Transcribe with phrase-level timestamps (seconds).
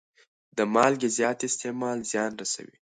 [0.57, 2.77] د مالګې زیات استعمال زیان رسوي.